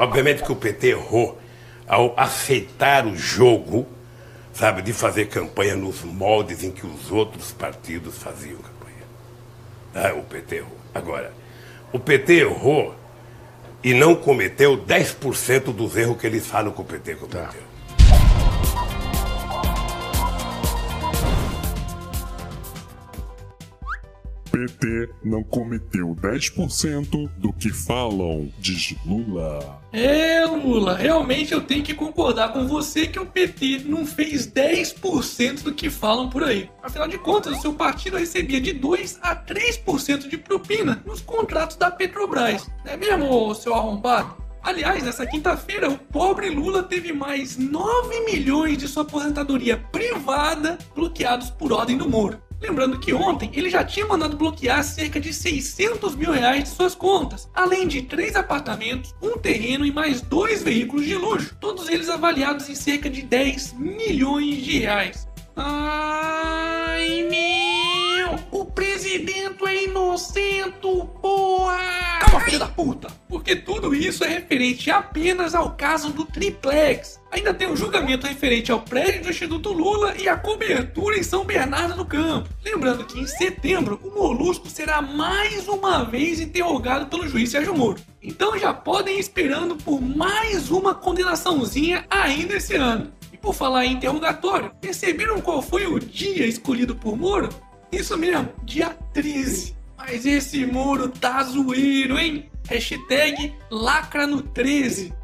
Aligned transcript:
Obviamente 0.00 0.42
que 0.42 0.50
o 0.50 0.56
PT 0.56 0.92
errou 0.92 1.38
ao 1.86 2.18
aceitar 2.18 3.06
o 3.06 3.14
jogo, 3.14 3.86
sabe, 4.50 4.80
de 4.80 4.94
fazer 4.94 5.26
campanha 5.26 5.76
nos 5.76 6.02
moldes 6.02 6.64
em 6.64 6.70
que 6.70 6.86
os 6.86 7.12
outros 7.12 7.52
partidos 7.52 8.16
faziam 8.16 8.56
campanha. 8.56 9.04
Ah, 9.94 10.14
o 10.14 10.22
PT 10.22 10.56
errou. 10.56 10.76
Agora, 10.94 11.34
o 11.92 11.98
PT 11.98 12.32
errou 12.32 12.94
e 13.84 13.92
não 13.92 14.14
cometeu 14.14 14.78
10% 14.78 15.64
dos 15.64 15.94
erros 15.98 16.16
que 16.16 16.26
eles 16.26 16.46
falam 16.46 16.72
que 16.72 16.80
o 16.80 16.84
PT 16.84 17.16
cometeu. 17.16 17.42
Tá. 17.42 17.54
PT 24.50 25.10
não 25.24 25.42
cometeu 25.42 26.16
10% 26.20 27.30
do 27.36 27.52
que 27.52 27.70
falam, 27.70 28.50
diz 28.58 28.94
Lula. 29.06 29.80
É, 29.92 30.44
Lula, 30.44 30.96
realmente 30.96 31.52
eu 31.52 31.60
tenho 31.60 31.82
que 31.82 31.94
concordar 31.94 32.52
com 32.52 32.66
você 32.66 33.06
que 33.06 33.18
o 33.18 33.26
PT 33.26 33.82
não 33.86 34.04
fez 34.04 34.46
10% 34.46 35.62
do 35.62 35.72
que 35.72 35.88
falam 35.88 36.28
por 36.28 36.44
aí. 36.44 36.68
Afinal 36.82 37.08
de 37.08 37.18
contas, 37.18 37.56
o 37.56 37.60
seu 37.60 37.72
partido 37.72 38.16
recebia 38.16 38.60
de 38.60 38.72
2 38.72 39.18
a 39.22 39.34
3% 39.36 40.28
de 40.28 40.36
propina 40.36 41.02
nos 41.06 41.20
contratos 41.20 41.76
da 41.76 41.90
Petrobras. 41.90 42.68
Não 42.84 42.92
é 42.92 42.96
mesmo, 42.96 43.54
seu 43.54 43.74
arrombado? 43.74 44.40
Aliás, 44.62 45.02
nessa 45.02 45.26
quinta-feira, 45.26 45.88
o 45.88 45.96
pobre 45.96 46.50
Lula 46.50 46.82
teve 46.82 47.12
mais 47.12 47.56
9 47.56 48.20
milhões 48.26 48.76
de 48.76 48.86
sua 48.86 49.02
aposentadoria 49.04 49.76
privada 49.76 50.76
bloqueados 50.94 51.50
por 51.50 51.72
ordem 51.72 51.96
do 51.96 52.08
Moro. 52.08 52.38
Lembrando 52.60 52.98
que 52.98 53.14
ontem 53.14 53.50
ele 53.54 53.70
já 53.70 53.82
tinha 53.82 54.06
mandado 54.06 54.36
bloquear 54.36 54.84
cerca 54.84 55.18
de 55.18 55.32
600 55.32 56.14
mil 56.14 56.30
reais 56.30 56.64
de 56.64 56.70
suas 56.70 56.94
contas, 56.94 57.48
além 57.54 57.88
de 57.88 58.02
três 58.02 58.36
apartamentos, 58.36 59.14
um 59.22 59.38
terreno 59.38 59.86
e 59.86 59.92
mais 59.92 60.20
dois 60.20 60.62
veículos 60.62 61.06
de 61.06 61.14
luxo, 61.14 61.56
todos 61.58 61.88
eles 61.88 62.08
avaliados 62.08 62.68
em 62.68 62.74
cerca 62.74 63.08
de 63.08 63.22
10 63.22 63.72
milhões 63.74 64.62
de 64.62 64.78
reais. 64.78 65.28
Ai 65.56 66.79
isso 74.06 74.24
é 74.24 74.28
referente 74.28 74.90
apenas 74.90 75.54
ao 75.54 75.72
caso 75.72 76.10
do 76.10 76.24
triplex. 76.24 77.20
Ainda 77.30 77.54
tem 77.54 77.68
um 77.68 77.76
julgamento 77.76 78.26
referente 78.26 78.72
ao 78.72 78.80
prédio 78.80 79.22
do 79.22 79.30
Instituto 79.30 79.72
Lula 79.72 80.14
e 80.18 80.28
a 80.28 80.36
cobertura 80.36 81.16
em 81.16 81.22
São 81.22 81.44
Bernardo 81.44 81.94
do 81.94 82.04
Campo. 82.04 82.48
Lembrando 82.64 83.04
que 83.04 83.20
em 83.20 83.26
setembro 83.26 84.00
o 84.02 84.10
Molusco 84.10 84.68
será 84.68 85.00
mais 85.00 85.68
uma 85.68 86.04
vez 86.04 86.40
interrogado 86.40 87.06
pelo 87.06 87.28
juiz 87.28 87.50
Sérgio 87.50 87.76
Moro. 87.76 88.00
Então 88.22 88.58
já 88.58 88.74
podem 88.74 89.16
ir 89.16 89.20
esperando 89.20 89.76
por 89.76 90.00
mais 90.00 90.70
uma 90.70 90.94
condenaçãozinha 90.94 92.04
ainda 92.10 92.56
esse 92.56 92.74
ano. 92.74 93.12
E 93.32 93.36
por 93.36 93.54
falar 93.54 93.86
em 93.86 93.92
interrogatório, 93.92 94.72
perceberam 94.80 95.40
qual 95.40 95.62
foi 95.62 95.86
o 95.86 95.98
dia 95.98 96.46
escolhido 96.46 96.96
por 96.96 97.16
Moro? 97.16 97.48
Isso 97.92 98.16
mesmo, 98.16 98.48
dia 98.64 98.90
13. 99.12 99.79
Mas 100.12 100.26
esse 100.26 100.66
Moro 100.66 101.08
tá 101.08 101.40
zoeiro, 101.44 102.18
hein? 102.18 102.50
Hashtag 102.68 103.54
lacra 103.70 104.26
no 104.26 104.42
13. 104.42 105.14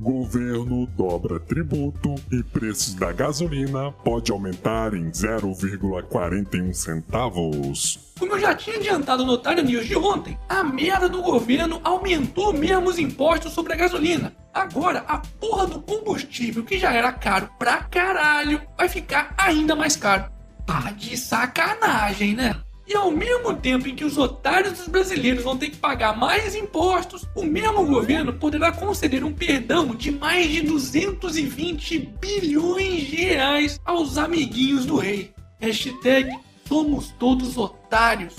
Governo 0.00 0.86
dobra 0.86 1.38
tributo 1.38 2.14
e 2.32 2.42
preços 2.42 2.94
da 2.94 3.12
gasolina 3.12 3.92
pode 3.92 4.32
aumentar 4.32 4.94
em 4.94 5.10
0,41 5.10 6.72
centavos. 6.72 8.14
Como 8.18 8.32
eu 8.32 8.40
já 8.40 8.54
tinha 8.54 8.76
adiantado 8.76 9.22
no 9.22 9.32
Otário 9.32 9.62
News 9.62 9.86
de 9.86 9.94
ontem, 9.94 10.38
a 10.48 10.64
merda 10.64 11.10
do 11.10 11.20
governo 11.20 11.82
aumentou 11.84 12.54
mesmo 12.54 12.88
os 12.88 12.98
impostos 12.98 13.52
sobre 13.52 13.74
a 13.74 13.76
gasolina. 13.76 14.34
Agora, 14.54 15.00
a 15.00 15.18
porra 15.18 15.66
do 15.66 15.82
combustível, 15.82 16.64
que 16.64 16.78
já 16.78 16.90
era 16.90 17.12
caro 17.12 17.50
pra 17.58 17.82
caralho, 17.82 18.62
vai 18.78 18.88
ficar 18.88 19.34
ainda 19.36 19.76
mais 19.76 19.94
caro. 19.94 20.32
Tá 20.64 20.90
de 20.92 21.18
sacanagem, 21.18 22.34
né? 22.34 22.58
E 22.88 22.96
ao 22.96 23.10
mesmo 23.10 23.54
tempo 23.54 23.86
em 23.86 23.94
que 23.94 24.04
os 24.04 24.16
otários 24.16 24.78
dos 24.78 24.88
brasileiros 24.88 25.44
vão 25.44 25.58
ter 25.58 25.68
que 25.68 25.76
pagar 25.76 26.16
mais 26.16 26.54
impostos, 26.54 27.28
o 27.34 27.44
mesmo 27.44 27.84
governo 27.84 28.32
poderá 28.32 28.72
conceder 28.72 29.22
um 29.22 29.32
perdão 29.32 29.94
de 29.94 30.10
mais 30.10 30.48
de 30.48 30.62
220 30.62 31.98
bilhões 32.18 33.06
de 33.06 33.16
reais 33.16 33.78
aos 33.84 34.16
amiguinhos 34.16 34.86
do 34.86 34.96
rei. 34.96 35.34
Hashtag 35.60 36.30
somos 36.66 37.12
todos 37.18 37.58
otários. 37.58 38.34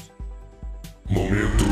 Momento. 1.08 1.64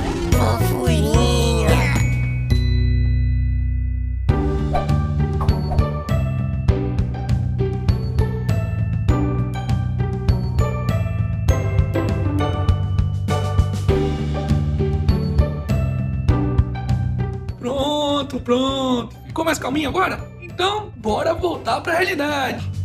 Pronto. 18.39 19.15
Ficou 19.25 19.45
mais 19.45 19.59
calminho 19.59 19.89
agora? 19.89 20.19
Então, 20.41 20.91
bora 20.95 21.33
voltar 21.33 21.81
para 21.81 21.93
a 21.93 21.97
realidade. 21.97 22.76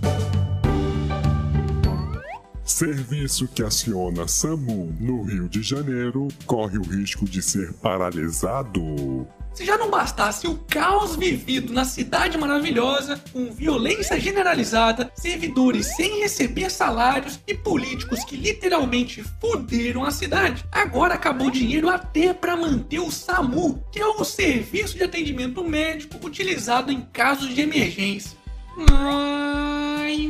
Serviço 2.73 3.47
que 3.49 3.63
aciona 3.63 4.27
SAMU 4.27 4.97
no 4.99 5.25
Rio 5.25 5.47
de 5.47 5.63
Janeiro 5.63 6.27
corre 6.47 6.79
o 6.79 6.83
risco 6.83 7.27
de 7.27 7.43
ser 7.43 7.71
paralisado. 7.75 9.29
Se 9.53 9.63
já 9.67 9.77
não 9.77 9.91
bastasse 9.91 10.47
o 10.47 10.57
caos 10.57 11.15
vivido 11.15 11.71
na 11.71 11.85
cidade 11.85 12.39
maravilhosa, 12.39 13.23
com 13.31 13.53
violência 13.53 14.19
generalizada, 14.19 15.13
servidores 15.15 15.95
sem 15.95 16.21
receber 16.21 16.71
salários 16.71 17.39
e 17.47 17.55
políticos 17.55 18.25
que 18.25 18.37
literalmente 18.37 19.23
fuderam 19.39 20.03
a 20.03 20.11
cidade, 20.11 20.65
agora 20.73 21.13
acabou 21.13 21.51
dinheiro 21.51 21.91
até 21.91 22.33
para 22.33 22.57
manter 22.57 23.01
o 23.01 23.11
SAMU, 23.11 23.85
que 23.93 24.01
é 24.01 24.07
o 24.07 24.25
serviço 24.25 24.97
de 24.97 25.05
atendimento 25.05 25.63
médico 25.63 26.27
utilizado 26.27 26.91
em 26.91 27.03
casos 27.03 27.55
de 27.55 27.61
emergência. 27.61 28.35
Ai 28.91 30.27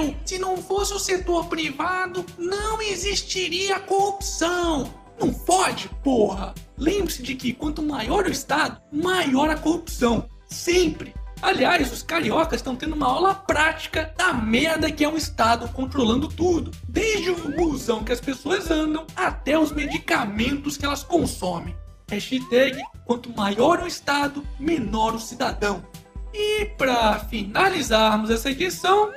meu! 0.00 0.14
Se 0.24 0.38
não 0.38 0.56
fosse 0.56 0.92
o 0.94 0.98
setor 0.98 1.46
privado, 1.46 2.24
não 2.38 2.80
existiria 2.80 3.78
corrupção! 3.78 4.92
Não 5.18 5.32
fode, 5.32 5.90
porra! 6.02 6.54
Lembre-se 6.78 7.22
de 7.22 7.34
que 7.34 7.52
quanto 7.52 7.82
maior 7.82 8.24
o 8.24 8.30
Estado, 8.30 8.80
maior 8.90 9.50
a 9.50 9.56
corrupção. 9.56 10.28
Sempre! 10.46 11.14
Aliás, 11.42 11.90
os 11.90 12.02
cariocas 12.02 12.60
estão 12.60 12.76
tendo 12.76 12.94
uma 12.94 13.06
aula 13.06 13.34
prática 13.34 14.12
da 14.16 14.32
merda 14.32 14.90
que 14.90 15.04
é 15.04 15.08
um 15.08 15.16
Estado 15.16 15.68
controlando 15.68 16.28
tudo. 16.28 16.70
Desde 16.86 17.30
o 17.30 17.50
busão 17.56 18.04
que 18.04 18.12
as 18.12 18.20
pessoas 18.20 18.70
andam 18.70 19.06
até 19.16 19.58
os 19.58 19.72
medicamentos 19.72 20.76
que 20.76 20.84
elas 20.84 21.02
consomem. 21.02 21.76
Hashtag 22.10 22.78
quanto 23.06 23.34
maior 23.34 23.80
o 23.80 23.86
Estado, 23.86 24.46
menor 24.58 25.14
o 25.14 25.20
cidadão. 25.20 25.82
E 26.32 26.66
para 26.76 27.18
finalizarmos 27.20 28.30
essa 28.30 28.50
edição, 28.50 29.10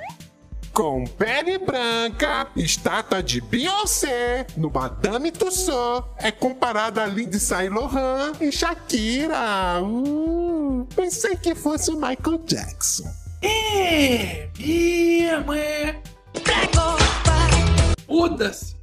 com 0.74 1.06
pele 1.06 1.60
branca, 1.60 2.48
estátua 2.56 3.22
de 3.22 3.40
Beyoncé 3.40 4.48
no 4.58 4.72
Madame 4.72 5.32
Tussauds 5.32 6.10
é 6.18 6.32
comparada 6.32 7.04
a 7.04 7.06
Lindsay 7.06 7.70
Lohan 7.70 8.34
e 8.42 8.52
Shakira. 8.52 9.82
Uh, 9.84 10.88
pensei 10.96 11.36
que 11.36 11.54
fosse 11.54 11.92
o 11.92 11.96
Michael 11.96 12.40
Jackson. 12.46 13.10
É, 13.44 14.50
mesmo 14.58 15.54
é. 15.54 16.02
Foda-se. 18.08 18.76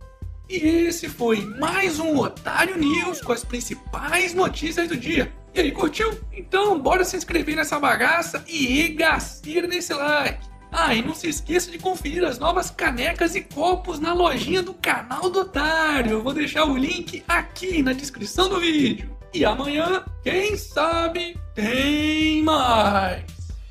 E 0.49 0.57
esse 0.57 1.09
foi 1.09 1.45
mais 1.59 1.99
um 1.99 2.19
Otário 2.19 2.77
News 2.77 3.21
com 3.21 3.33
as 3.33 3.45
principais 3.45 4.33
notícias 4.33 4.89
do 4.89 4.97
dia. 4.97 5.33
E 5.55 5.61
aí, 5.61 5.73
curtiu? 5.73 6.21
Então 6.33 6.79
bora 6.79 7.05
se 7.05 7.17
inscrever 7.17 7.57
nessa 7.57 7.79
bagaça 7.81 8.45
e 8.47 8.67
regacer 8.67 9.67
nesse 9.67 9.93
like. 9.93 10.50
Ah, 10.73 10.95
e 10.95 11.03
não 11.03 11.15
se 11.15 11.29
esqueça 11.29 11.71
de 11.71 11.79
conferir 11.79 12.25
as 12.25 12.39
novas 12.39 12.71
canecas 12.71 13.35
e 13.35 13.41
copos 13.41 13.99
na 13.99 14.13
lojinha 14.13 14.63
do 14.63 14.75
canal 14.75 15.29
do 15.29 15.41
Otário. 15.41 16.13
Eu 16.13 16.23
vou 16.23 16.33
deixar 16.33 16.65
o 16.65 16.77
link 16.77 17.25
aqui 17.27 17.83
na 17.83 17.93
descrição 17.93 18.49
do 18.49 18.61
vídeo. 18.61 19.11
E 19.33 19.45
amanhã, 19.45 20.05
quem 20.23 20.57
sabe, 20.57 21.39
tem 21.55 22.43
mais! 22.43 23.40